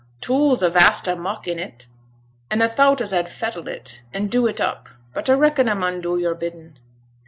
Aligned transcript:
'T' 0.19 0.31
'ool's 0.33 0.63
a 0.63 0.69
vast 0.71 1.07
o' 1.07 1.15
muck 1.15 1.47
in 1.47 1.59
't, 1.59 1.85
an' 2.49 2.63
a 2.63 2.67
thowt 2.67 3.01
as 3.01 3.13
a'd 3.13 3.29
fettle 3.29 3.67
it, 3.67 4.01
an' 4.11 4.25
do 4.25 4.47
it 4.47 4.59
up; 4.59 4.89
but 5.13 5.29
a 5.29 5.37
reckon 5.37 5.69
a 5.69 5.75
mun 5.75 6.01
do 6.01 6.17
yo'r 6.17 6.33
biddin'.' 6.33 6.75